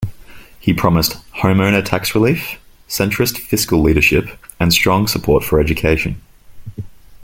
[0.59, 2.55] He promised homeowner tax relief,
[2.89, 6.19] centrist fiscal leadership, and strong support for education.